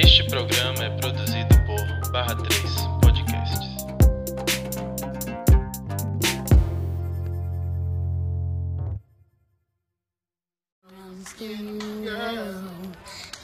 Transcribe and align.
Este 0.00 0.22
programa 0.28 0.84
é 0.84 0.90
produzido 0.90 1.48
por 1.66 2.12
Barra 2.12 2.36
3 2.36 2.48
Podcasts. 3.02 3.66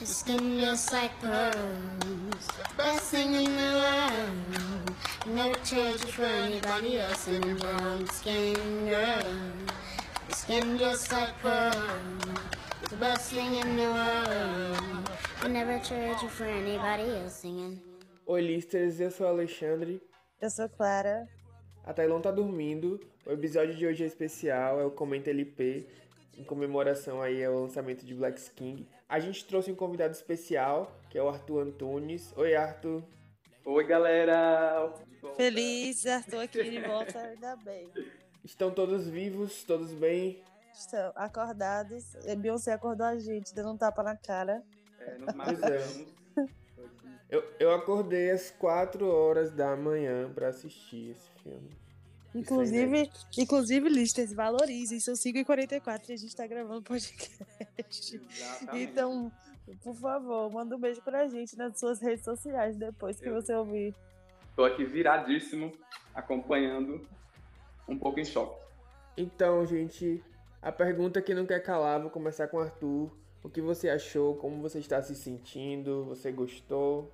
Skin 0.05 0.61
just 0.61 0.93
like 0.93 1.11
in 3.35 3.57
the. 3.57 4.15
Never 5.25 5.59
for 6.13 6.23
anybody 6.23 6.99
else. 6.99 7.27
The 12.89 12.97
best 12.97 13.31
thing 13.31 13.55
in 13.55 13.75
the 13.75 13.87
world. 13.87 15.09
I 15.41 15.47
never 15.47 15.79
trade 15.79 16.21
you 16.21 16.29
for 16.29 16.45
anybody 16.45 17.03
else. 17.03 17.41
Singing. 17.41 17.81
Oi, 18.27 18.41
listers, 18.41 18.99
eu 18.99 19.09
sou 19.09 19.25
o 19.25 19.29
Alexandre. 19.29 19.99
Eu 20.39 20.49
sou 20.51 20.69
Clara. 20.69 21.27
A 21.83 21.93
Tailon 21.93 22.21
tá 22.21 22.29
dormindo. 22.29 22.99
O 23.25 23.31
episódio 23.31 23.73
de 23.75 23.87
hoje 23.87 24.03
é 24.03 24.07
especial, 24.07 24.79
é 24.79 24.85
o 24.85 24.91
Comenta 24.91 25.31
LP, 25.31 25.87
em 26.37 26.43
comemoração 26.43 27.23
aí 27.23 27.43
ao 27.43 27.61
lançamento 27.61 28.05
de 28.05 28.13
Black 28.13 28.39
King. 28.51 28.87
A 29.09 29.19
gente 29.19 29.45
trouxe 29.45 29.71
um 29.71 29.75
convidado 29.75 30.13
especial, 30.13 30.95
que 31.09 31.17
é 31.17 31.23
o 31.23 31.27
Arthur 31.27 31.61
Antunes. 31.63 32.31
Oi, 32.37 32.55
Arthur. 32.55 33.03
Oi, 33.65 33.83
galera! 33.87 34.93
Feliz, 35.35 36.05
Arthur 36.05 36.41
aqui 36.41 36.63
de 36.69 36.81
volta, 36.81 37.19
ainda 37.19 37.55
bem. 37.55 37.89
Estão 38.43 38.69
todos 38.69 39.09
vivos, 39.09 39.63
todos 39.63 39.91
bem? 39.91 40.43
Estão 40.75 41.11
acordados. 41.15 42.13
E 42.25 42.35
Beyoncé 42.35 42.73
acordou 42.73 43.05
a 43.05 43.17
gente, 43.17 43.53
dando 43.53 43.71
um 43.71 43.77
tapa 43.77 44.03
na 44.03 44.15
cara. 44.15 44.61
É, 44.99 45.17
nos 45.17 45.29
é. 45.29 45.33
matamos. 45.33 46.05
Eu, 47.29 47.43
eu 47.59 47.73
acordei 47.73 48.29
às 48.29 48.51
4 48.51 49.07
horas 49.09 49.51
da 49.51 49.75
manhã 49.75 50.31
pra 50.33 50.49
assistir 50.49 51.11
esse 51.11 51.29
filme. 51.41 51.69
Inclusive, 52.35 53.09
inclusive 53.37 53.89
Listers, 53.89 54.33
valorizem. 54.33 54.99
São 54.99 55.13
5h44 55.15 56.09
e 56.09 56.13
a 56.13 56.17
gente 56.17 56.35
tá 56.35 56.45
gravando 56.45 56.81
podcast. 56.83 58.21
Exatamente. 58.29 58.83
Então, 58.83 59.31
por 59.81 59.95
favor, 59.95 60.51
manda 60.51 60.75
um 60.75 60.79
beijo 60.79 61.01
pra 61.01 61.27
gente 61.27 61.57
nas 61.57 61.79
suas 61.79 62.01
redes 62.01 62.25
sociais 62.25 62.75
depois 62.75 63.19
que 63.19 63.27
Eu- 63.29 63.33
você 63.41 63.53
ouvir. 63.55 63.95
Tô 64.55 64.63
aqui 64.63 64.85
viradíssimo, 64.85 65.71
acompanhando, 66.13 67.05
um 67.87 67.97
pouco 67.97 68.19
em 68.19 68.25
choque. 68.25 68.57
Então, 69.17 69.65
gente, 69.65 70.23
a 70.65 70.71
pergunta 70.71 71.21
que 71.21 71.35
não 71.35 71.45
quer 71.45 71.59
calar, 71.59 72.01
vou 72.01 72.09
começar 72.09 72.47
com 72.47 72.57
o 72.57 72.59
Arthur. 72.59 73.15
O 73.43 73.47
que 73.47 73.61
você 73.61 73.87
achou? 73.87 74.35
Como 74.37 74.63
você 74.63 74.79
está 74.79 74.99
se 74.99 75.13
sentindo? 75.13 76.05
Você 76.05 76.31
gostou? 76.31 77.13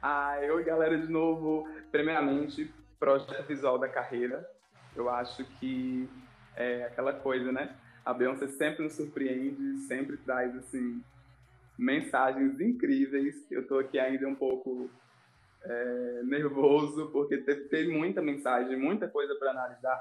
Ah, 0.00 0.36
e 0.40 0.62
galera 0.62 0.96
de 0.96 1.10
novo, 1.10 1.68
primeiramente, 1.90 2.72
projeto 2.96 3.44
visual 3.48 3.76
da 3.76 3.88
carreira. 3.88 4.48
Eu 4.94 5.10
acho 5.10 5.44
que 5.58 6.08
é 6.54 6.84
aquela 6.84 7.12
coisa, 7.12 7.50
né? 7.50 7.74
A 8.04 8.14
Beyoncé 8.14 8.46
sempre 8.46 8.84
nos 8.84 8.92
surpreende, 8.92 9.78
sempre 9.88 10.16
traz, 10.18 10.54
assim, 10.54 11.02
mensagens 11.76 12.60
incríveis. 12.60 13.50
Eu 13.50 13.66
tô 13.66 13.80
aqui 13.80 13.98
ainda 13.98 14.28
um 14.28 14.34
pouco 14.36 14.88
é, 15.64 16.22
nervoso, 16.22 17.10
porque 17.10 17.36
teve, 17.38 17.62
teve 17.62 17.90
muita 17.90 18.22
mensagem, 18.22 18.78
muita 18.78 19.08
coisa 19.08 19.34
para 19.40 19.50
analisar. 19.50 20.00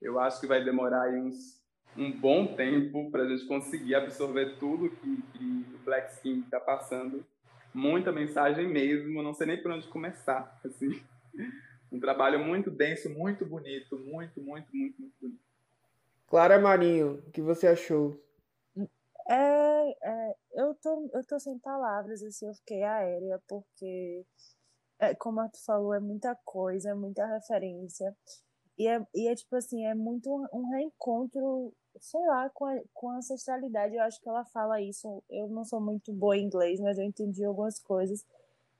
Eu 0.00 0.18
acho 0.18 0.40
que 0.40 0.48
vai 0.48 0.64
demorar 0.64 1.08
uns, 1.10 1.61
um 1.96 2.10
bom 2.10 2.54
tempo 2.54 3.10
para 3.10 3.22
a 3.22 3.28
gente 3.28 3.46
conseguir 3.46 3.94
absorver 3.94 4.56
tudo 4.58 4.90
que, 4.90 5.22
que 5.32 5.66
o 5.74 5.78
Black 5.84 6.12
Skin 6.14 6.40
está 6.40 6.58
passando 6.58 7.24
muita 7.74 8.12
mensagem 8.12 8.68
mesmo, 8.68 9.22
não 9.22 9.34
sei 9.34 9.46
nem 9.46 9.62
por 9.62 9.70
onde 9.70 9.88
começar, 9.88 10.58
assim. 10.64 11.02
Um 11.90 12.00
trabalho 12.00 12.38
muito 12.38 12.70
denso, 12.70 13.10
muito 13.10 13.44
bonito, 13.44 13.98
muito, 13.98 14.40
muito, 14.40 14.74
muito, 14.74 14.98
muito 15.00 15.12
bonito. 15.20 15.40
Clara 16.26 16.58
Marinho, 16.58 17.22
o 17.26 17.30
que 17.30 17.42
você 17.42 17.66
achou? 17.66 18.18
É, 19.28 19.90
é, 20.02 20.36
eu 20.54 20.74
tô, 20.76 21.10
eu 21.12 21.24
tô 21.26 21.38
sem 21.38 21.58
palavras, 21.58 22.22
assim, 22.22 22.46
eu 22.46 22.54
fiquei 22.54 22.82
aérea, 22.82 23.40
porque, 23.46 24.24
é, 24.98 25.14
como 25.14 25.40
a 25.40 25.48
tu 25.48 25.62
falou, 25.64 25.92
é 25.92 26.00
muita 26.00 26.34
coisa, 26.44 26.90
é 26.90 26.94
muita 26.94 27.26
referência, 27.26 28.16
e 28.78 28.88
é, 28.88 29.06
e 29.14 29.28
é 29.28 29.34
tipo 29.34 29.54
assim, 29.54 29.84
é 29.84 29.94
muito 29.94 30.30
um, 30.34 30.46
um 30.58 30.70
reencontro, 30.70 31.74
sei 32.00 32.20
lá, 32.26 32.50
com 32.50 32.64
a, 32.66 32.80
com 32.92 33.10
a 33.10 33.16
ancestralidade, 33.16 33.94
eu 33.94 34.02
acho 34.02 34.20
que 34.20 34.28
ela 34.28 34.44
fala 34.44 34.80
isso, 34.80 35.22
eu 35.30 35.48
não 35.48 35.64
sou 35.64 35.80
muito 35.80 36.12
boa 36.12 36.36
em 36.36 36.44
inglês, 36.44 36.80
mas 36.80 36.98
eu 36.98 37.04
entendi 37.04 37.44
algumas 37.44 37.78
coisas, 37.78 38.24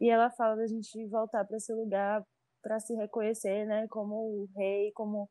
e 0.00 0.10
ela 0.10 0.30
fala 0.30 0.56
da 0.56 0.66
gente 0.66 1.04
voltar 1.06 1.44
para 1.44 1.56
esse 1.56 1.72
lugar 1.72 2.24
para 2.62 2.78
se 2.80 2.94
reconhecer, 2.94 3.66
né, 3.66 3.86
como 3.88 4.48
rei, 4.56 4.92
como 4.92 5.28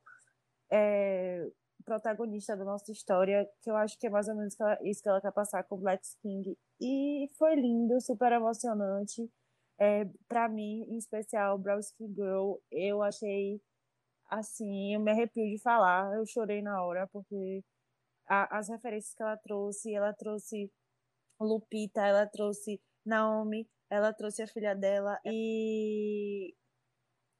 é, 0.70 1.50
protagonista 1.82 2.56
da 2.56 2.64
nossa 2.64 2.92
história, 2.92 3.50
que 3.62 3.70
eu 3.70 3.76
acho 3.76 3.98
que 3.98 4.08
é 4.08 4.10
mais 4.10 4.28
ou 4.28 4.36
menos 4.36 4.56
isso 4.84 5.02
que 5.02 5.10
ela 5.10 5.22
quer 5.22 5.32
passar 5.32 5.64
com 5.64 5.78
Black 5.78 6.04
King. 6.22 6.58
E 6.80 7.30
foi 7.38 7.56
lindo, 7.56 8.00
super 8.02 8.32
emocionante. 8.32 9.30
É, 9.80 10.06
para 10.28 10.48
mim, 10.48 10.86
em 10.90 10.98
especial, 10.98 11.58
Brown 11.58 11.80
Skin 11.80 12.14
Girl, 12.14 12.56
eu 12.72 13.02
achei 13.02 13.60
assim, 14.30 14.94
eu 14.94 15.00
me 15.00 15.12
arrepio 15.12 15.44
de 15.50 15.58
falar, 15.62 16.16
eu 16.16 16.26
chorei 16.26 16.62
na 16.62 16.84
hora, 16.84 17.08
porque 17.08 17.64
a- 18.32 18.58
as 18.60 18.70
referências 18.70 19.14
que 19.14 19.22
ela 19.24 19.38
trouxe, 19.38 19.94
ela 19.94 20.14
trouxe 20.14 20.72
Lupita, 21.40 22.02
ela 22.06 22.26
trouxe 22.28 22.82
Naomi, 23.06 23.68
ela 23.90 24.14
trouxe 24.14 24.42
a 24.44 24.48
filha 24.48 24.74
dela, 24.76 25.20
e 25.26 26.54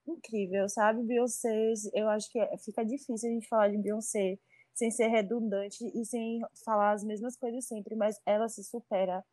incrível, 0.08 0.68
sabe? 0.70 1.04
Beyoncé, 1.04 1.50
eu 1.94 2.10
acho 2.10 2.30
que 2.32 2.40
é- 2.40 2.58
fica 2.58 2.84
difícil 2.86 3.30
a 3.30 3.34
gente 3.34 3.48
falar 3.48 3.70
de 3.70 3.78
Beyoncé 3.78 4.38
sem 4.74 4.92
ser 4.92 5.08
redundante 5.08 5.84
e 5.96 6.06
sem 6.06 6.42
falar 6.66 6.94
as 6.94 7.04
mesmas 7.04 7.38
coisas 7.38 7.66
sempre, 7.68 7.96
mas 7.96 8.20
ela 8.26 8.48
se 8.50 8.64
supera 8.64 9.24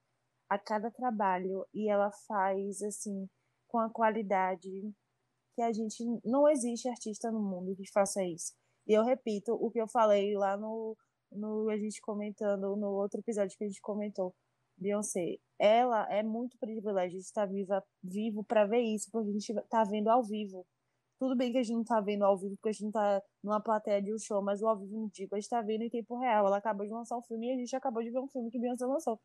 a 0.50 0.58
cada 0.58 0.90
trabalho 0.90 1.66
e 1.74 1.90
ela 1.90 2.10
faz 2.26 2.82
assim 2.82 3.28
com 3.68 3.78
a 3.78 3.90
qualidade 3.90 4.70
que 5.54 5.62
a 5.62 5.72
gente 5.72 6.04
não 6.24 6.48
existe 6.48 6.88
artista 6.88 7.30
no 7.32 7.40
mundo 7.40 7.74
que 7.76 7.90
faça 7.92 8.22
isso. 8.24 8.54
E 8.86 8.92
eu 8.94 9.04
repito 9.04 9.52
o 9.54 9.70
que 9.70 9.80
eu 9.80 9.88
falei 9.88 10.34
lá 10.36 10.56
no 10.56 10.96
no 11.32 11.68
a 11.70 11.76
gente 11.76 12.00
comentando 12.00 12.76
no 12.76 12.88
outro 12.88 13.20
episódio 13.20 13.56
que 13.56 13.64
a 13.64 13.66
gente 13.66 13.80
comentou. 13.80 14.34
Beyoncé, 14.76 15.38
ela 15.58 16.06
é 16.12 16.22
muito 16.22 16.56
privilégio 16.58 17.18
de 17.18 17.24
estar 17.24 17.46
viva, 17.46 17.82
vivo 18.02 18.44
para 18.44 18.64
ver 18.64 18.80
isso, 18.80 19.10
porque 19.10 19.30
a 19.30 19.32
gente 19.32 19.54
tá 19.68 19.84
vendo 19.84 20.08
ao 20.08 20.22
vivo. 20.22 20.64
Tudo 21.18 21.36
bem 21.36 21.50
que 21.50 21.58
a 21.58 21.62
gente 21.62 21.76
não 21.76 21.84
tá 21.84 22.00
vendo 22.00 22.22
ao 22.24 22.38
vivo, 22.38 22.54
porque 22.56 22.68
a 22.68 22.72
gente 22.72 22.84
não 22.84 22.92
tá 22.92 23.20
numa 23.42 23.60
plateia 23.60 24.00
de 24.00 24.14
um 24.14 24.18
show, 24.18 24.40
mas 24.40 24.62
o 24.62 24.68
ao 24.68 24.78
vivo 24.78 24.96
não 24.96 25.08
digo, 25.08 25.34
a 25.34 25.40
gente 25.40 25.50
tá 25.50 25.60
vendo 25.60 25.82
em 25.82 25.90
tempo 25.90 26.16
real. 26.16 26.46
Ela 26.46 26.58
acabou 26.58 26.86
de 26.86 26.92
lançar 26.92 27.18
um 27.18 27.22
filme 27.22 27.48
e 27.48 27.52
a 27.54 27.56
gente 27.56 27.74
acabou 27.74 28.02
de 28.02 28.10
ver 28.10 28.20
um 28.20 28.28
filme 28.28 28.50
que 28.50 28.58
Beyoncé 28.58 28.86
lançou. 28.86 29.20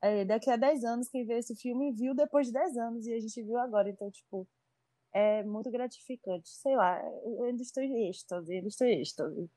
É, 0.00 0.24
daqui 0.24 0.50
a 0.50 0.56
10 0.56 0.84
anos, 0.84 1.08
quem 1.08 1.24
vê 1.24 1.38
esse 1.38 1.56
filme 1.56 1.90
viu 1.92 2.14
depois 2.14 2.46
de 2.46 2.52
10 2.52 2.76
anos 2.76 3.06
e 3.06 3.14
a 3.14 3.18
gente 3.18 3.42
viu 3.42 3.58
agora. 3.58 3.88
Então, 3.90 4.10
tipo, 4.10 4.46
é 5.12 5.42
muito 5.42 5.70
gratificante. 5.70 6.48
Sei 6.50 6.76
lá, 6.76 7.00
eu 7.24 7.44
ainda 7.44 7.62
estou 7.62 7.82
em 7.82 8.08
êxtase, 8.08 8.52
ainda 8.52 8.68
estou 8.68 8.86
em 8.86 9.00
êxtase. 9.00 9.50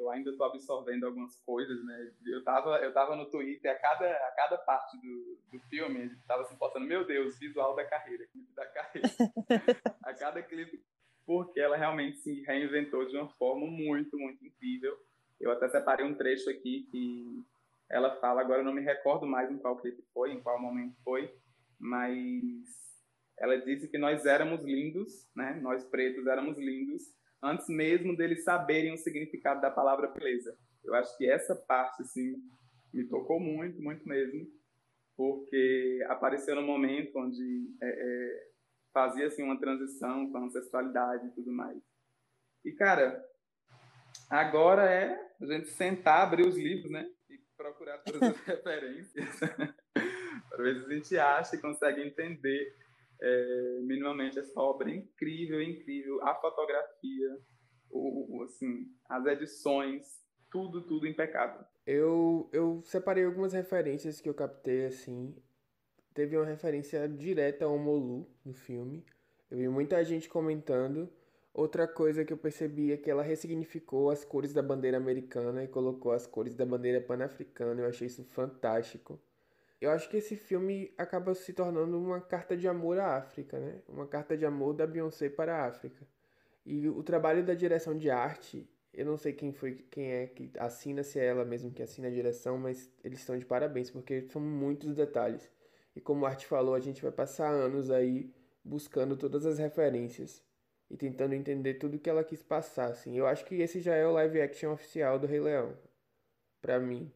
Eu 0.00 0.08
ainda 0.08 0.30
estou 0.30 0.46
absorvendo 0.46 1.04
algumas 1.04 1.36
coisas, 1.42 1.84
né? 1.84 2.10
Eu 2.26 2.42
tava, 2.42 2.78
eu 2.78 2.90
tava 2.90 3.14
no 3.14 3.26
Twitter, 3.26 3.70
a 3.70 3.74
cada, 3.74 4.10
a 4.10 4.32
cada 4.34 4.56
parte 4.56 4.96
do, 4.96 5.38
do 5.52 5.60
filme, 5.68 6.00
ele 6.00 6.16
tava 6.26 6.40
assim, 6.40 6.56
postando, 6.56 6.86
meu 6.86 7.06
Deus, 7.06 7.38
visual 7.38 7.76
da 7.76 7.84
carreira, 7.84 8.26
clipe 8.28 8.50
da 8.54 8.64
carreira. 8.64 9.08
a 10.02 10.14
cada 10.14 10.42
clipe, 10.42 10.82
porque 11.26 11.60
ela 11.60 11.76
realmente 11.76 12.16
se 12.16 12.40
reinventou 12.44 13.06
de 13.06 13.14
uma 13.14 13.28
forma 13.28 13.66
muito, 13.66 14.18
muito 14.18 14.42
incrível. 14.42 14.98
Eu 15.38 15.52
até 15.52 15.68
separei 15.68 16.06
um 16.06 16.14
trecho 16.14 16.48
aqui 16.48 16.88
que 16.90 17.44
ela 17.90 18.16
fala, 18.16 18.40
agora 18.40 18.60
eu 18.60 18.64
não 18.64 18.72
me 18.72 18.80
recordo 18.80 19.26
mais 19.26 19.50
em 19.50 19.58
qual 19.58 19.76
clipe 19.76 20.02
foi, 20.14 20.32
em 20.32 20.40
qual 20.40 20.58
momento 20.58 20.96
foi, 21.04 21.30
mas 21.78 22.40
ela 23.38 23.58
disse 23.58 23.86
que 23.86 23.98
nós 23.98 24.24
éramos 24.24 24.62
lindos, 24.62 25.28
né? 25.36 25.60
Nós 25.60 25.84
pretos 25.84 26.26
éramos 26.26 26.56
lindos 26.56 27.02
antes 27.42 27.68
mesmo 27.68 28.16
deles 28.16 28.44
saberem 28.44 28.92
o 28.92 28.98
significado 28.98 29.60
da 29.60 29.70
palavra 29.70 30.08
beleza. 30.08 30.56
Eu 30.84 30.94
acho 30.94 31.16
que 31.16 31.30
essa 31.30 31.54
parte 31.54 32.02
assim 32.02 32.36
me 32.92 33.04
tocou 33.04 33.38
muito, 33.38 33.80
muito 33.80 34.06
mesmo, 34.08 34.46
porque 35.16 36.04
apareceu 36.08 36.54
no 36.56 36.62
momento 36.62 37.18
onde 37.18 37.74
é, 37.82 37.88
é, 37.88 38.48
fazia 38.92 39.26
assim 39.26 39.42
uma 39.42 39.58
transição 39.58 40.30
com 40.30 40.38
a 40.38 40.44
ancestralidade 40.44 41.26
e 41.26 41.30
tudo 41.30 41.52
mais. 41.52 41.78
E 42.64 42.72
cara, 42.72 43.24
agora 44.28 44.90
é 44.90 45.30
a 45.40 45.46
gente 45.46 45.68
sentar, 45.68 46.22
abrir 46.22 46.46
os 46.46 46.56
livros, 46.56 46.90
né? 46.90 47.08
E 47.28 47.38
procurar 47.56 47.98
todas 47.98 48.22
as 48.22 48.40
referências 48.44 49.38
para 50.50 50.62
ver 50.62 50.80
se 50.80 50.86
a 50.86 50.94
gente 50.94 51.18
acha 51.18 51.56
e 51.56 51.60
consegue 51.60 52.02
entender 52.02 52.76
é, 53.20 53.80
minimamente 53.82 54.38
essa 54.38 54.58
obra 54.60 54.90
é 54.90 54.96
incrível, 54.96 55.62
incrível. 55.62 56.22
A 56.26 56.34
fotografia, 56.36 57.38
o, 57.90 58.38
o, 58.38 58.42
assim, 58.44 58.86
as 59.08 59.26
edições, 59.26 60.24
tudo, 60.50 60.82
tudo 60.82 61.06
impecável. 61.06 61.64
Eu, 61.86 62.48
eu 62.52 62.82
separei 62.84 63.24
algumas 63.24 63.52
referências 63.52 64.20
que 64.20 64.28
eu 64.28 64.34
captei, 64.34 64.86
assim. 64.86 65.34
teve 66.14 66.36
uma 66.36 66.46
referência 66.46 67.08
direta 67.08 67.64
ao 67.64 67.78
Molu 67.78 68.28
no 68.44 68.52
filme. 68.52 69.04
Eu 69.50 69.58
vi 69.58 69.68
muita 69.68 70.02
gente 70.04 70.28
comentando. 70.28 71.12
Outra 71.52 71.88
coisa 71.88 72.24
que 72.24 72.32
eu 72.32 72.36
percebi 72.38 72.92
é 72.92 72.96
que 72.96 73.10
ela 73.10 73.24
ressignificou 73.24 74.10
as 74.10 74.24
cores 74.24 74.52
da 74.52 74.62
bandeira 74.62 74.96
americana 74.96 75.64
e 75.64 75.68
colocou 75.68 76.12
as 76.12 76.26
cores 76.26 76.54
da 76.54 76.64
bandeira 76.64 77.00
pan-africana. 77.00 77.82
Eu 77.82 77.88
achei 77.88 78.06
isso 78.06 78.24
fantástico. 78.24 79.20
Eu 79.80 79.90
acho 79.90 80.10
que 80.10 80.18
esse 80.18 80.36
filme 80.36 80.92
acaba 80.98 81.34
se 81.34 81.52
tornando 81.54 81.98
uma 81.98 82.20
carta 82.20 82.56
de 82.56 82.68
amor 82.68 82.98
à 82.98 83.16
África, 83.16 83.58
né? 83.58 83.80
Uma 83.88 84.06
carta 84.06 84.36
de 84.36 84.44
amor 84.44 84.74
da 84.74 84.86
Beyoncé 84.86 85.30
para 85.30 85.56
a 85.56 85.66
África. 85.66 86.06
E 86.66 86.88
o 86.88 87.02
trabalho 87.02 87.44
da 87.44 87.54
direção 87.54 87.96
de 87.96 88.10
arte, 88.10 88.68
eu 88.92 89.06
não 89.06 89.16
sei 89.16 89.32
quem 89.32 89.52
foi, 89.52 89.84
quem 89.90 90.12
é 90.12 90.26
que 90.26 90.50
assina, 90.58 91.02
se 91.02 91.18
é 91.18 91.24
ela 91.24 91.44
mesmo 91.44 91.70
que 91.72 91.82
assina 91.82 92.08
a 92.08 92.10
direção, 92.10 92.58
mas 92.58 92.92
eles 93.02 93.20
estão 93.20 93.38
de 93.38 93.46
parabéns, 93.46 93.90
porque 93.90 94.22
são 94.28 94.42
muitos 94.42 94.94
detalhes. 94.94 95.50
E 95.96 96.00
como 96.00 96.22
o 96.22 96.26
Arte 96.26 96.46
falou, 96.46 96.74
a 96.74 96.80
gente 96.80 97.02
vai 97.02 97.10
passar 97.10 97.48
anos 97.48 97.90
aí 97.90 98.32
buscando 98.62 99.16
todas 99.16 99.46
as 99.46 99.58
referências 99.58 100.44
e 100.90 100.96
tentando 100.96 101.34
entender 101.34 101.74
tudo 101.74 101.98
que 101.98 102.10
ela 102.10 102.24
quis 102.24 102.42
passar, 102.42 102.90
assim. 102.90 103.16
Eu 103.16 103.26
acho 103.26 103.44
que 103.44 103.56
esse 103.56 103.80
já 103.80 103.94
é 103.94 104.06
o 104.06 104.12
live 104.12 104.40
action 104.40 104.72
oficial 104.72 105.18
do 105.18 105.26
Rei 105.26 105.40
Leão, 105.40 105.76
para 106.60 106.78
mim. 106.78 107.10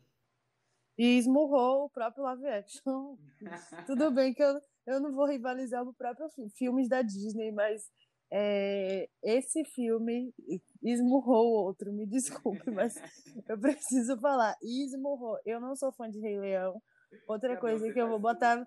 E 0.97 1.19
esmurrou 1.19 1.87
o 1.87 1.91
próprio 1.91 2.25
live 2.25 2.47
action. 2.47 3.17
Tudo 3.87 4.11
bem 4.11 4.33
que 4.33 4.43
eu, 4.43 4.61
eu 4.87 5.01
não 5.01 5.13
vou 5.13 5.27
rivalizar 5.27 5.83
com 5.85 5.91
o 5.91 5.95
próprio 5.95 6.29
filme, 6.31 6.51
filmes 6.51 6.89
da 6.89 7.03
Disney, 7.03 7.51
mas 7.51 7.91
é, 8.33 9.09
esse 9.23 9.65
filme 9.65 10.35
esmurrou 10.83 11.47
o 11.47 11.65
outro, 11.67 11.93
me 11.93 12.07
desculpe, 12.07 12.71
mas 12.71 12.95
eu 13.49 13.59
preciso 13.59 14.19
falar. 14.19 14.57
Esmurrou. 14.63 15.39
Eu 15.45 15.61
não 15.61 15.77
sou 15.77 15.93
fã 15.93 16.11
de 16.11 16.21
Rei 16.21 16.39
Leão. 16.39 16.81
Outra 17.29 17.57
coisa 17.57 17.93
que 17.93 18.01
eu 18.01 18.09
vou 18.09 18.19
botar. 18.19 18.67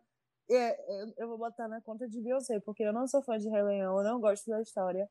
É, 0.49 1.21
eu 1.21 1.27
vou 1.27 1.37
botar 1.37 1.67
na 1.67 1.81
conta 1.81 2.07
de 2.07 2.21
Beyoncé, 2.21 2.61
porque 2.61 2.83
eu 2.83 2.93
não 2.93 3.05
sou 3.07 3.21
fã 3.21 3.37
de 3.37 3.49
Rei 3.49 3.61
Leão, 3.61 3.97
eu 3.97 4.03
não 4.05 4.21
gosto 4.21 4.49
da 4.49 4.61
história. 4.61 5.09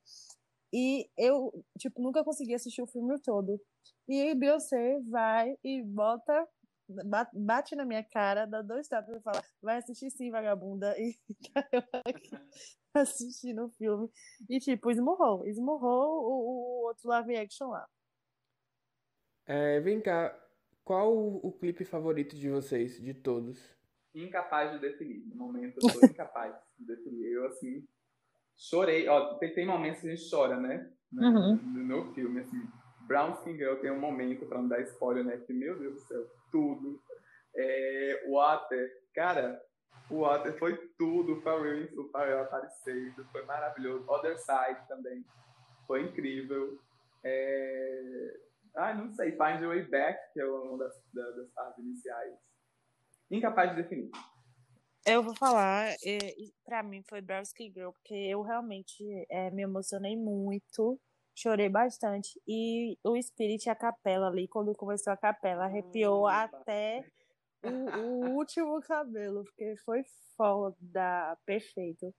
E 0.72 1.10
eu, 1.18 1.52
tipo, 1.78 2.00
nunca 2.00 2.24
consegui 2.24 2.54
assistir 2.54 2.80
o 2.80 2.86
filme 2.86 3.20
todo. 3.20 3.60
E 4.08 4.34
Beyoncé 4.34 4.98
vai 5.10 5.54
e 5.62 5.82
bota 5.82 6.48
bate 7.34 7.74
na 7.74 7.84
minha 7.84 8.02
cara, 8.02 8.46
dá 8.46 8.62
dois 8.62 8.86
tapas 8.88 9.16
e 9.16 9.20
fala, 9.20 9.42
vai 9.60 9.78
assistir 9.78 10.10
sim, 10.10 10.30
vagabunda. 10.30 10.94
E 10.98 11.14
tá 11.52 11.68
eu 11.72 11.82
aqui 12.04 12.30
assistindo 12.94 13.66
o 13.66 13.70
filme. 13.70 14.10
E 14.48 14.58
tipo, 14.58 14.90
esmurrou, 14.90 15.46
esmurrou 15.46 16.24
o, 16.24 16.82
o 16.82 16.86
outro 16.86 17.08
live 17.08 17.36
action 17.36 17.68
lá. 17.68 17.86
É, 19.46 19.80
vem 19.80 20.00
cá, 20.00 20.36
qual 20.84 21.14
o, 21.14 21.46
o, 21.46 21.52
clipe 21.52 21.84
favorito 21.84 22.36
de 22.36 22.48
vocês, 22.48 23.00
de 23.00 23.14
todos? 23.14 23.76
Incapaz 24.14 24.72
de 24.72 24.78
definir. 24.78 25.26
No 25.26 25.36
momento 25.36 25.78
eu 25.82 25.90
sou 25.90 26.04
incapaz 26.04 26.54
de 26.78 26.86
definir. 26.86 27.26
Eu 27.32 27.46
assim, 27.46 27.86
chorei. 28.56 29.08
Ó, 29.08 29.34
tem, 29.34 29.54
tem 29.54 29.66
momentos 29.66 30.00
que 30.00 30.08
a 30.08 30.14
gente 30.14 30.30
chora, 30.30 30.58
né? 30.58 30.90
Uhum. 31.12 31.56
No, 31.56 32.04
no 32.06 32.14
filme, 32.14 32.40
assim 32.40 32.66
Brown 33.06 33.34
Skin 33.34 33.56
Girl 33.56 33.76
tem 33.76 33.90
um 33.90 34.00
momento, 34.00 34.46
pra 34.46 34.58
não 34.58 34.68
dar 34.68 34.80
spoiler, 34.82 35.24
né? 35.24 35.36
Que, 35.38 35.52
meu 35.52 35.78
Deus 35.78 35.94
do 35.94 36.00
céu, 36.00 36.26
tudo. 36.50 37.00
É, 37.54 38.26
Water, 38.28 38.90
cara, 39.14 39.60
o 40.10 40.20
Water 40.20 40.58
foi 40.58 40.76
tudo. 40.98 41.40
Pharrell, 41.42 41.88
o 41.98 42.08
Pharrell 42.10 42.42
aparecendo, 42.42 43.24
foi 43.30 43.44
maravilhoso. 43.44 44.04
Other 44.08 44.36
Side 44.38 44.86
também, 44.88 45.24
foi 45.86 46.02
incrível. 46.02 46.78
É... 47.24 48.40
Ah, 48.74 48.94
não 48.94 49.10
sei, 49.14 49.32
Find 49.32 49.62
Your 49.62 49.74
Way 49.74 49.84
Back, 49.84 50.32
que 50.32 50.40
é 50.40 50.46
uma 50.46 50.78
das, 50.78 50.94
das, 51.12 51.50
partes 51.54 51.82
iniciais. 51.82 52.34
Incapaz 53.30 53.70
de 53.70 53.82
definir. 53.82 54.10
Eu 55.06 55.22
vou 55.22 55.34
falar, 55.34 55.94
para 56.64 56.82
mim 56.82 57.02
foi 57.08 57.20
Brown 57.20 57.42
Skin 57.42 57.72
Girl, 57.72 57.90
porque 57.90 58.14
eu 58.14 58.42
realmente 58.42 59.02
é, 59.30 59.50
me 59.50 59.62
emocionei 59.62 60.16
muito 60.16 61.00
chorei 61.36 61.68
bastante. 61.68 62.40
E 62.48 62.98
o 63.04 63.20
Spirit, 63.20 63.68
a 63.68 63.74
capela 63.74 64.28
ali, 64.28 64.48
quando 64.48 64.74
começou 64.74 65.12
a 65.12 65.16
capela, 65.16 65.66
arrepiou 65.66 66.24
hum, 66.24 66.26
até 66.26 67.04
o, 67.62 67.68
o, 67.68 68.36
último 68.36 68.80
cabelo, 68.80 69.44
porque 69.44 69.76
foi 69.84 70.02
foda, 70.36 71.36
perfeito. 71.44 72.12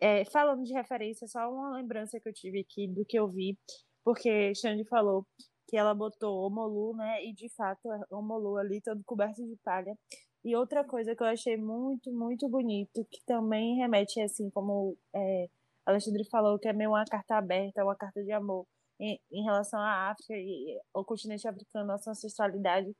É, 0.00 0.24
falando 0.26 0.62
de 0.64 0.72
referência, 0.72 1.26
só 1.26 1.50
uma 1.50 1.74
lembrança 1.74 2.20
que 2.20 2.28
eu 2.28 2.32
tive 2.32 2.60
aqui 2.60 2.86
do 2.86 3.04
que 3.04 3.18
eu 3.18 3.28
vi, 3.28 3.58
porque 4.04 4.54
Xande 4.54 4.84
falou 4.84 5.26
que 5.68 5.76
ela 5.76 5.94
botou 5.94 6.46
o 6.46 6.50
Molu, 6.50 6.96
né? 6.96 7.24
E 7.24 7.32
de 7.34 7.48
fato, 7.56 7.88
o 8.10 8.22
Molu 8.22 8.58
ali 8.58 8.80
todo 8.80 9.02
coberto 9.04 9.44
de 9.44 9.56
palha. 9.64 9.96
E 10.44 10.54
outra 10.54 10.84
coisa 10.84 11.16
que 11.16 11.22
eu 11.22 11.26
achei 11.26 11.56
muito, 11.56 12.12
muito 12.12 12.48
bonito, 12.48 13.04
que 13.10 13.20
também 13.26 13.76
remete, 13.76 14.20
assim, 14.20 14.48
como 14.50 14.96
é, 15.12 15.48
Alexandre 15.86 16.24
falou 16.28 16.58
que 16.58 16.68
é 16.68 16.72
meio 16.72 16.90
uma 16.90 17.04
carta 17.04 17.36
aberta, 17.36 17.84
uma 17.84 17.96
carta 17.96 18.22
de 18.22 18.32
amor 18.32 18.66
em, 19.00 19.20
em 19.30 19.44
relação 19.44 19.78
à 19.80 20.10
África 20.10 20.34
e 20.34 20.80
ao 20.92 21.04
continente 21.04 21.46
africano, 21.46 21.86
nossa 21.86 22.10
ancestralidade, 22.10 22.94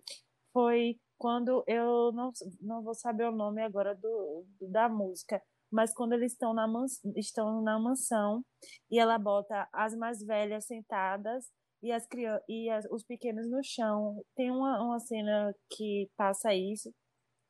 foi 0.53 0.99
quando 1.19 1.65
eu 1.67 2.12
não, 2.12 2.31
não 2.61 2.83
vou 2.83 2.94
saber 2.94 3.25
o 3.25 3.33
nome 3.33 3.62
agora 3.62 3.94
do, 3.94 4.47
do 4.61 4.69
da 4.69 4.88
música, 4.88 5.43
mas 5.71 5.93
quando 5.93 6.12
eles 6.12 6.33
estão 6.33 6.55
na, 6.55 6.67
mans, 6.67 7.00
estão 7.17 7.61
na 7.62 7.79
mansão 7.79 8.43
e 8.91 8.99
ela 8.99 9.19
bota 9.19 9.69
as 9.73 9.94
mais 9.94 10.23
velhas 10.23 10.67
sentadas 10.67 11.47
e 11.83 11.93
as 11.93 12.06
e 12.49 12.71
as, 12.71 12.85
os 12.91 13.05
pequenos 13.05 13.49
no 13.50 13.62
chão. 13.62 14.23
Tem 14.35 14.50
uma, 14.50 14.83
uma 14.83 14.99
cena 15.00 15.55
que 15.71 16.09
passa 16.17 16.55
isso 16.55 16.93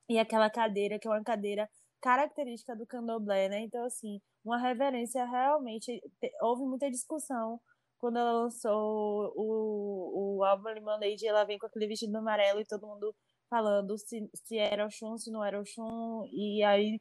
e 0.08 0.18
aquela 0.18 0.50
cadeira 0.50 0.98
que 0.98 1.08
é 1.08 1.10
uma 1.10 1.22
cadeira 1.22 1.68
característica 2.00 2.76
do 2.76 2.86
candomblé, 2.86 3.48
né? 3.48 3.60
Então 3.60 3.84
assim, 3.84 4.20
uma 4.44 4.58
reverência 4.58 5.24
realmente. 5.24 6.00
Houve 6.42 6.64
muita 6.64 6.90
discussão 6.90 7.60
quando 7.98 8.18
ela 8.18 8.32
lançou 8.32 9.32
o, 9.36 10.38
o 10.38 10.44
álbum 10.44 10.68
Lemonade, 10.68 11.26
ela 11.26 11.44
vem 11.44 11.58
com 11.58 11.66
aquele 11.66 11.88
vestido 11.88 12.16
amarelo 12.16 12.60
e 12.60 12.66
todo 12.66 12.86
mundo 12.86 13.14
falando 13.48 13.96
se, 13.98 14.28
se 14.34 14.58
era 14.58 14.86
o 14.86 14.90
Shun, 14.90 15.18
se 15.18 15.30
não 15.30 15.44
era 15.44 15.60
o 15.60 15.64
Shun, 15.64 16.24
e 16.32 16.62
aí 16.62 17.00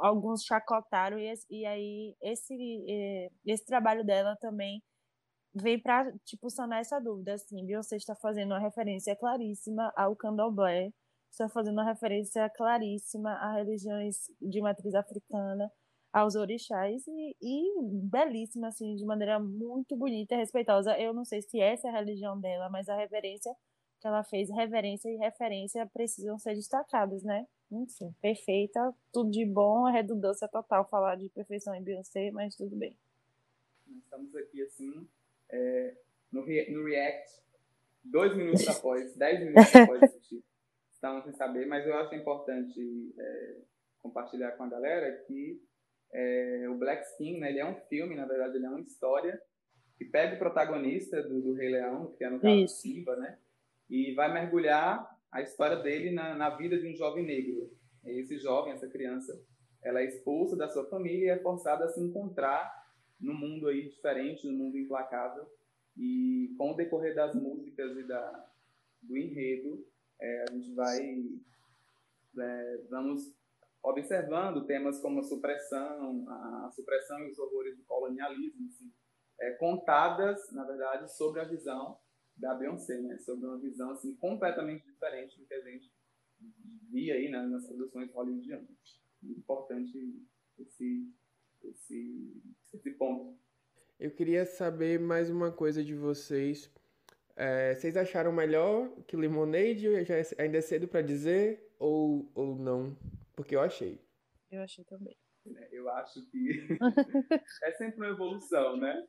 alguns 0.00 0.44
chacotaram, 0.44 1.18
e, 1.18 1.32
e 1.50 1.66
aí 1.66 2.14
esse, 2.22 2.54
esse 3.46 3.64
trabalho 3.64 4.04
dela 4.04 4.36
também 4.40 4.82
vem 5.54 5.80
para 5.80 6.12
tipo, 6.24 6.50
sanar 6.50 6.80
essa 6.80 7.00
dúvida, 7.00 7.34
assim, 7.34 7.64
Beyoncé 7.64 7.96
está 7.96 8.14
fazendo 8.14 8.52
uma 8.52 8.60
referência 8.60 9.16
claríssima 9.16 9.92
ao 9.96 10.14
candomblé, 10.14 10.90
está 11.30 11.48
fazendo 11.48 11.74
uma 11.74 11.84
referência 11.84 12.48
claríssima 12.50 13.30
a 13.32 13.54
religiões 13.54 14.30
de 14.40 14.60
matriz 14.60 14.94
africana, 14.94 15.70
aos 16.12 16.34
orixás 16.34 17.06
e, 17.06 17.36
e 17.42 17.82
belíssima, 17.82 18.68
assim, 18.68 18.96
de 18.96 19.04
maneira 19.04 19.38
muito 19.38 19.94
bonita 19.94 20.34
e 20.34 20.38
respeitosa. 20.38 20.98
Eu 20.98 21.12
não 21.12 21.26
sei 21.26 21.42
se 21.42 21.60
essa 21.60 21.88
é 21.88 21.90
a 21.90 21.98
religião 21.98 22.40
dela, 22.40 22.70
mas 22.70 22.88
a 22.88 22.96
reverência 22.96 23.54
que 24.00 24.06
ela 24.06 24.24
fez, 24.24 24.48
reverência 24.50 25.10
e 25.10 25.16
referência 25.16 25.86
precisam 25.86 26.38
ser 26.38 26.54
destacadas, 26.54 27.22
né? 27.22 27.46
Enfim, 27.70 28.14
perfeita, 28.22 28.94
tudo 29.12 29.30
de 29.30 29.44
bom, 29.44 29.86
a 29.86 29.90
redundância 29.90 30.48
total 30.48 30.88
falar 30.88 31.16
de 31.16 31.28
perfeição 31.28 31.74
em 31.74 31.82
Beyoncé, 31.82 32.30
mas 32.30 32.54
tudo 32.54 32.74
bem. 32.76 32.96
Nós 33.86 33.98
estamos 34.02 34.34
aqui, 34.36 34.62
assim, 34.62 35.08
é, 35.50 35.96
no, 36.32 36.44
re 36.44 36.70
no 36.70 36.84
React, 36.84 37.42
dois 38.04 38.34
minutos 38.36 38.66
após, 38.68 39.14
dez 39.16 39.40
minutos 39.40 39.74
após 39.74 40.02
assistir. 40.02 40.42
Estamos 40.96 41.24
sem 41.24 41.34
saber, 41.34 41.66
mas 41.66 41.86
eu 41.86 41.94
acho 41.98 42.14
importante 42.14 43.14
é, 43.18 43.56
compartilhar 44.00 44.52
com 44.52 44.64
a 44.64 44.68
galera 44.68 45.12
que 45.26 45.60
é, 46.10 46.66
o 46.70 46.78
Black 46.78 47.04
Skin, 47.10 47.38
né, 47.38 47.50
ele 47.50 47.58
é 47.58 47.66
um 47.66 47.74
filme, 47.82 48.16
na 48.16 48.24
verdade, 48.24 48.56
ele 48.56 48.64
é 48.64 48.70
uma 48.70 48.80
história 48.80 49.38
que 49.98 50.06
pega 50.06 50.36
o 50.36 50.38
protagonista 50.38 51.22
do, 51.22 51.42
do 51.42 51.52
Rei 51.52 51.68
Leão, 51.68 52.14
que 52.16 52.24
é 52.24 52.30
no 52.30 52.40
caso 52.40 52.64
Isso. 52.64 52.80
Simba, 52.80 53.14
né, 53.16 53.38
e 53.90 54.14
vai 54.14 54.32
mergulhar 54.32 55.06
a 55.30 55.42
história 55.42 55.76
dele 55.76 56.10
na, 56.12 56.34
na 56.34 56.48
vida 56.56 56.78
de 56.78 56.88
um 56.88 56.96
jovem 56.96 57.26
negro. 57.26 57.70
Esse 58.02 58.38
jovem, 58.38 58.72
essa 58.72 58.88
criança, 58.88 59.38
ela 59.82 60.00
é 60.00 60.06
expulsa 60.06 60.56
da 60.56 60.68
sua 60.70 60.88
família 60.88 61.26
e 61.26 61.28
é 61.28 61.42
forçada 61.42 61.84
a 61.84 61.88
se 61.88 62.00
encontrar 62.00 62.72
no 63.20 63.34
mundo 63.34 63.68
aí 63.68 63.86
diferente, 63.86 64.46
no 64.46 64.56
mundo 64.56 64.78
implacável. 64.78 65.46
E 65.94 66.54
com 66.56 66.70
o 66.70 66.74
decorrer 66.74 67.14
das 67.14 67.34
músicas 67.34 67.98
e 67.98 68.02
da, 68.04 68.48
do 69.02 69.14
enredo, 69.14 69.84
é, 70.20 70.44
a 70.48 70.52
gente 70.52 70.72
vai 70.74 70.98
é, 72.38 72.78
vamos 72.90 73.34
observando 73.82 74.66
temas 74.66 75.00
como 75.00 75.20
a 75.20 75.22
supressão, 75.22 76.28
a 76.28 76.70
supressão 76.74 77.20
e 77.20 77.30
os 77.30 77.38
horrores 77.38 77.76
do 77.76 77.84
colonialismo, 77.84 78.66
assim, 78.66 78.92
é, 79.40 79.52
contadas, 79.52 80.50
na 80.52 80.64
verdade, 80.64 81.14
sobre 81.16 81.40
a 81.40 81.44
visão 81.44 81.98
da 82.36 82.54
Beyoncé, 82.54 83.00
né? 83.00 83.16
sobre 83.18 83.46
uma 83.46 83.58
visão 83.58 83.90
assim, 83.92 84.14
completamente 84.16 84.84
diferente 84.84 85.38
do 85.38 85.46
que 85.46 85.54
a 85.54 85.60
gente 85.60 85.90
via 86.90 87.14
aí 87.14 87.30
né, 87.30 87.42
nas 87.46 87.66
produções 87.66 88.12
hollywoodianas. 88.12 88.68
Muito 89.22 89.38
importante 89.38 90.20
esse, 90.58 91.08
esse, 91.64 92.42
esse 92.74 92.90
ponto. 92.92 93.38
Eu 93.98 94.10
queria 94.10 94.44
saber 94.44 94.98
mais 95.00 95.30
uma 95.30 95.50
coisa 95.50 95.82
de 95.82 95.94
vocês. 95.94 96.70
É, 97.36 97.74
vocês 97.74 97.96
acharam 97.96 98.32
melhor 98.32 98.88
que 99.06 99.16
Lemonade? 99.16 100.04
Já 100.04 100.16
é, 100.16 100.22
ainda 100.38 100.58
é 100.58 100.60
cedo 100.62 100.88
para 100.88 101.02
dizer 101.02 101.74
ou, 101.78 102.30
ou 102.34 102.56
não? 102.56 102.96
Porque 103.34 103.54
eu 103.54 103.60
achei. 103.60 104.00
Eu 104.50 104.62
achei 104.62 104.84
também. 104.84 105.16
Eu 105.70 105.88
acho 105.90 106.28
que 106.30 106.66
é 107.62 107.72
sempre 107.72 107.96
uma 107.96 108.08
evolução, 108.08 108.76
né? 108.78 109.06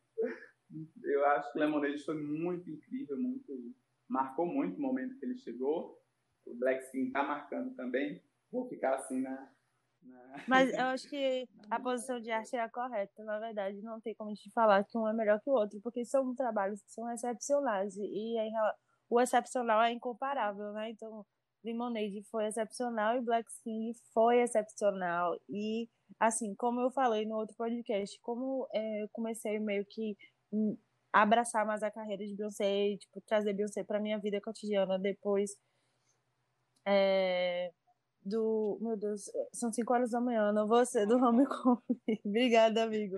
Eu 1.03 1.25
acho 1.27 1.51
que 1.51 1.57
o 1.57 1.61
Lemonade 1.61 2.03
foi 2.03 2.21
muito 2.21 2.69
incrível, 2.69 3.17
muito 3.17 3.73
marcou 4.07 4.45
muito 4.45 4.77
o 4.77 4.81
momento 4.81 5.17
que 5.17 5.25
ele 5.25 5.37
chegou. 5.37 6.01
O 6.45 6.55
Black 6.55 6.83
Skin 6.85 7.11
tá 7.11 7.23
marcando 7.23 7.75
também. 7.75 8.21
Vou 8.51 8.67
ficar 8.67 8.95
assim 8.95 9.21
na... 9.21 9.51
Mas 10.47 10.71
eu 10.73 10.85
acho 10.87 11.07
que 11.09 11.47
a 11.69 11.79
posição 11.79 12.19
de 12.19 12.31
arte 12.31 12.55
é 12.55 12.61
a 12.61 12.69
correta. 12.69 13.23
Na 13.23 13.39
verdade, 13.39 13.81
não 13.81 13.99
tem 13.99 14.15
como 14.15 14.29
a 14.29 14.33
gente 14.33 14.51
falar 14.51 14.83
que 14.83 14.97
um 14.97 15.07
é 15.07 15.13
melhor 15.13 15.39
que 15.41 15.49
o 15.49 15.53
outro, 15.53 15.79
porque 15.81 16.05
são 16.05 16.33
trabalhos 16.35 16.81
que 16.81 16.91
são 16.91 17.09
excepcionais. 17.11 17.95
E 17.97 18.37
aí, 18.37 18.51
o 19.09 19.19
excepcional 19.21 19.81
é 19.81 19.91
incomparável, 19.91 20.71
né? 20.73 20.91
Então, 20.91 21.25
Lemonade 21.63 22.23
foi 22.29 22.45
excepcional 22.45 23.17
e 23.17 23.21
Black 23.21 23.49
King 23.63 23.93
foi 24.13 24.41
excepcional. 24.41 25.35
E, 25.49 25.89
assim, 26.19 26.55
como 26.55 26.81
eu 26.81 26.91
falei 26.91 27.25
no 27.25 27.35
outro 27.35 27.55
podcast, 27.57 28.19
como 28.21 28.67
é, 28.73 29.03
eu 29.03 29.09
comecei 29.11 29.59
meio 29.59 29.85
que 29.89 30.15
abraçar 31.11 31.65
mais 31.65 31.83
a 31.83 31.91
carreira 31.91 32.25
de 32.25 32.35
Beyoncé, 32.35 32.95
tipo, 32.97 33.21
trazer 33.21 33.53
Beyoncé 33.53 33.83
para 33.83 33.99
minha 33.99 34.19
vida 34.19 34.39
cotidiana 34.41 34.99
depois 34.99 35.51
é, 36.87 37.71
do. 38.27 38.77
Meu 38.81 38.97
Deus, 38.97 39.23
são 39.53 39.71
5 39.71 39.93
horas 39.93 40.11
da 40.11 40.21
manhã, 40.21 40.51
não 40.51 40.67
vou 40.67 40.85
ser 40.85 41.05
do 41.07 41.17
homecoming. 41.17 41.81
Obrigada, 42.25 42.83
amigo. 42.83 43.17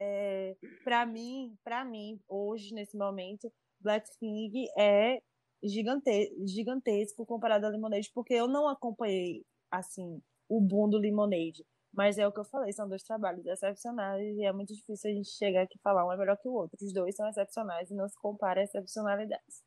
É, 0.00 0.56
para 0.84 1.06
mim, 1.06 1.56
para 1.64 1.84
mim, 1.84 2.20
hoje, 2.28 2.74
nesse 2.74 2.96
momento, 2.96 3.52
Black 3.80 4.08
King 4.18 4.66
é 4.78 5.20
gigante, 5.62 6.34
gigantesco 6.46 7.24
comparado 7.24 7.66
ao 7.66 7.72
Lemonade, 7.72 8.10
porque 8.14 8.34
eu 8.34 8.48
não 8.48 8.68
acompanhei, 8.68 9.44
assim, 9.70 10.20
o 10.48 10.60
boom 10.60 10.88
do 10.88 10.98
Lemonade. 10.98 11.64
Mas 11.94 12.16
é 12.18 12.26
o 12.26 12.32
que 12.32 12.40
eu 12.40 12.44
falei, 12.44 12.72
são 12.72 12.88
dois 12.88 13.02
trabalhos 13.02 13.44
excepcionais 13.46 14.22
e 14.36 14.44
é 14.44 14.52
muito 14.52 14.74
difícil 14.74 15.10
a 15.10 15.14
gente 15.14 15.28
chegar 15.28 15.62
aqui 15.62 15.76
e 15.76 15.82
falar 15.82 16.06
um 16.06 16.12
é 16.12 16.16
melhor 16.16 16.38
que 16.38 16.48
o 16.48 16.52
outro. 16.54 16.76
Os 16.80 16.92
dois 16.92 17.14
são 17.14 17.28
excepcionais 17.28 17.90
e 17.90 17.94
não 17.94 18.08
se 18.08 18.18
compara 18.18 18.60
a 18.60 18.64
excepcionalidades. 18.64 19.62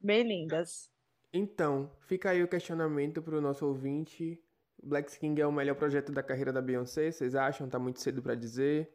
Bem 0.00 0.22
lindas. 0.22 0.90
Então, 1.32 1.90
fica 2.00 2.30
aí 2.30 2.42
o 2.42 2.48
questionamento 2.48 3.22
para 3.22 3.36
o 3.36 3.40
nosso 3.40 3.66
ouvinte. 3.66 4.42
Black 4.82 5.18
King 5.18 5.40
é 5.40 5.46
o 5.46 5.52
melhor 5.52 5.74
projeto 5.74 6.12
da 6.12 6.22
carreira 6.22 6.52
da 6.52 6.62
Beyoncé? 6.62 7.10
Vocês 7.10 7.34
acham? 7.34 7.68
Tá 7.68 7.78
muito 7.78 8.00
cedo 8.00 8.22
para 8.22 8.34
dizer. 8.34 8.92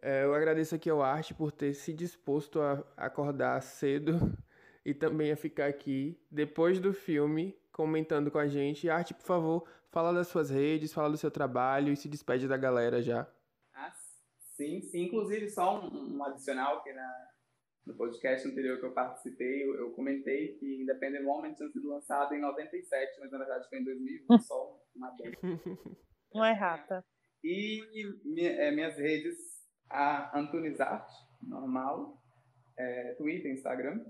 É, 0.00 0.24
eu 0.24 0.34
agradeço 0.34 0.74
aqui 0.74 0.90
ao 0.90 1.02
Arte 1.02 1.34
por 1.34 1.52
ter 1.52 1.74
se 1.74 1.92
disposto 1.92 2.60
a 2.60 2.84
acordar 2.96 3.60
cedo 3.62 4.18
e 4.84 4.92
também 4.92 5.32
a 5.32 5.36
ficar 5.36 5.66
aqui 5.66 6.20
depois 6.30 6.78
do 6.78 6.92
filme 6.92 7.56
comentando 7.72 8.30
com 8.30 8.38
a 8.38 8.46
gente. 8.46 8.88
Arte, 8.88 9.14
por 9.14 9.24
favor, 9.24 9.68
fala 9.90 10.12
das 10.12 10.28
suas 10.28 10.50
redes, 10.50 10.92
fala 10.92 11.10
do 11.10 11.16
seu 11.16 11.30
trabalho 11.30 11.92
e 11.92 11.96
se 11.96 12.08
despede 12.08 12.48
da 12.48 12.56
galera 12.56 13.02
já. 13.02 13.26
Ah, 13.74 13.92
sim, 14.56 14.80
sim. 14.80 15.04
Inclusive, 15.04 15.50
só 15.50 15.80
um, 15.80 16.16
um 16.16 16.24
adicional 16.24 16.82
que 16.82 16.92
na, 16.92 17.28
no 17.86 17.94
podcast 17.94 18.46
anterior 18.46 18.78
que 18.80 18.86
eu 18.86 18.92
participei, 18.92 19.62
eu, 19.62 19.76
eu 19.76 19.90
comentei 19.92 20.56
que 20.58 20.82
Independent 20.82 21.24
Woman 21.24 21.54
tinha 21.54 21.68
sido 21.70 21.88
lançado 21.88 22.34
em 22.34 22.40
97, 22.40 23.20
mas 23.20 23.30
na 23.30 23.38
verdade 23.38 23.68
foi 23.68 23.78
em 23.78 23.84
2001, 23.84 24.38
só 24.40 24.78
uma 24.94 25.10
vez. 25.16 25.34
Não 26.34 26.44
é 26.44 26.52
rata. 26.52 27.04
E 27.44 27.80
minha, 28.24 28.50
é, 28.50 28.70
minhas 28.72 28.96
redes, 28.96 29.36
a 29.88 30.36
Antonizarte, 30.36 31.14
normal, 31.40 32.20
é, 32.76 33.14
Twitter, 33.14 33.52
Instagram. 33.52 34.04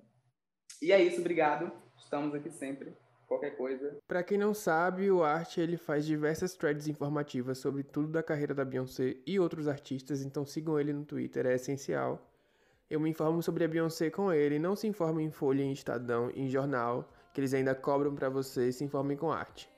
E 0.81 0.91
é 0.91 1.03
isso, 1.03 1.21
obrigado. 1.21 1.71
Estamos 1.99 2.35
aqui 2.35 2.51
sempre 2.51 2.97
qualquer 3.27 3.57
coisa. 3.57 3.99
Para 4.07 4.23
quem 4.23 4.39
não 4.39 4.55
sabe, 4.55 5.11
o 5.11 5.23
Arte 5.23 5.61
ele 5.61 5.77
faz 5.77 6.07
diversas 6.07 6.55
threads 6.55 6.89
informativas 6.89 7.59
sobre 7.59 7.83
tudo 7.83 8.09
da 8.09 8.23
carreira 8.23 8.55
da 8.55 8.65
Beyoncé 8.65 9.17
e 9.27 9.39
outros 9.39 9.69
artistas, 9.69 10.23
então 10.23 10.47
sigam 10.47 10.81
ele 10.81 10.93
no 10.93 11.05
Twitter, 11.05 11.45
é 11.45 11.55
essencial. 11.55 12.33
Eu 12.89 13.01
me 13.01 13.11
informo 13.11 13.43
sobre 13.43 13.65
a 13.65 13.69
Beyoncé 13.69 14.11
com 14.11 14.33
ele, 14.33 14.61
não 14.61 14.77
se 14.77 14.87
informem 14.87 15.27
em 15.27 15.31
Folha, 15.31 15.61
em 15.61 15.73
Estadão, 15.73 16.31
em 16.37 16.49
jornal, 16.49 17.11
que 17.35 17.41
eles 17.41 17.53
ainda 17.53 17.75
cobram 17.75 18.15
para 18.15 18.29
vocês, 18.29 18.77
se 18.77 18.85
informem 18.85 19.17
com 19.17 19.33
arte. 19.33 19.69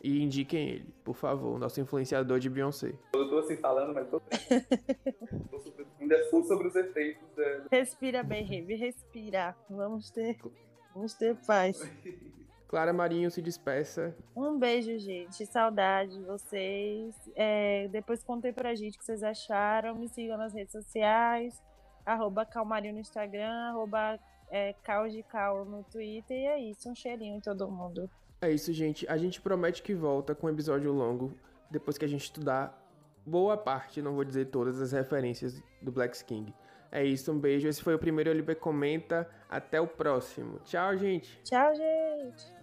E 0.00 0.22
indiquem 0.22 0.68
ele, 0.68 0.94
por 1.02 1.16
favor, 1.16 1.58
nosso 1.58 1.80
influenciador 1.80 2.38
de 2.38 2.48
Beyoncé. 2.48 2.92
Eu 3.12 3.28
tô 3.28 3.38
assim 3.38 3.56
falando, 3.56 3.92
mas 3.92 4.08
tô 4.08 4.22
Ainda 6.00 6.22
sou 6.30 6.44
sobre 6.44 6.68
os 6.68 6.76
efeitos 6.76 7.28
da... 7.34 7.64
Respira 7.68 8.22
bem, 8.22 8.44
Rebe, 8.44 8.76
respira. 8.76 9.56
Vamos 9.68 10.10
ter, 10.10 10.38
vamos 10.94 11.14
ter 11.14 11.34
paz. 11.44 11.82
Clara 12.68 12.92
Marinho 12.92 13.30
se 13.30 13.42
despeça. 13.42 14.16
Um 14.36 14.56
beijo, 14.56 14.96
gente. 14.98 15.44
Saudade 15.46 16.16
de 16.16 16.24
vocês. 16.24 17.14
É, 17.34 17.88
depois 17.88 18.22
contem 18.22 18.52
pra 18.52 18.74
gente 18.76 18.94
o 18.94 18.98
que 18.98 19.04
vocês 19.04 19.22
acharam. 19.22 19.96
Me 19.96 20.08
sigam 20.08 20.38
nas 20.38 20.54
redes 20.54 20.72
sociais. 20.72 21.60
Arroba 22.04 22.44
Calmarinho 22.44 22.94
no 22.94 23.00
Instagram. 23.00 23.70
Arroba 23.70 24.18
é, 24.50 24.74
Cal 24.82 25.08
de 25.08 25.22
Cal 25.22 25.64
no 25.64 25.82
Twitter. 25.84 26.36
E 26.36 26.46
é 26.46 26.60
isso. 26.60 26.88
Um 26.88 26.94
cheirinho 26.94 27.36
em 27.36 27.40
todo 27.40 27.70
mundo. 27.70 28.08
É 28.40 28.50
isso, 28.50 28.72
gente. 28.72 29.06
A 29.08 29.16
gente 29.16 29.40
promete 29.40 29.82
que 29.82 29.94
volta 29.94 30.34
com 30.34 30.46
um 30.46 30.50
episódio 30.50 30.92
longo. 30.92 31.32
Depois 31.70 31.96
que 31.96 32.04
a 32.04 32.08
gente 32.08 32.24
estudar 32.24 32.78
boa 33.24 33.56
parte, 33.56 34.02
não 34.02 34.14
vou 34.14 34.24
dizer 34.24 34.46
todas 34.46 34.80
as 34.80 34.92
referências 34.92 35.62
do 35.80 35.92
Black 35.92 36.22
King. 36.24 36.52
É 36.90 37.02
isso, 37.02 37.32
um 37.32 37.38
beijo. 37.38 37.66
Esse 37.66 37.82
foi 37.82 37.94
o 37.94 37.98
primeiro 37.98 38.30
Oliver 38.30 38.56
Comenta. 38.56 39.28
Até 39.48 39.80
o 39.80 39.86
próximo. 39.86 40.58
Tchau, 40.64 40.96
gente. 40.96 41.40
Tchau, 41.42 41.74
gente. 41.74 42.61